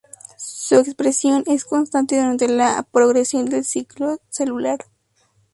[0.35, 4.79] Su expresión es constante durante la progresión del ciclo celular.